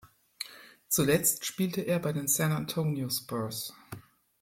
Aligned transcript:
Zuletzt 0.87 1.45
spielte 1.45 1.81
er 1.81 1.99
bei 1.99 2.11
den 2.11 2.27
San 2.27 2.51
Antonio 2.53 3.07
Spurs. 3.11 3.71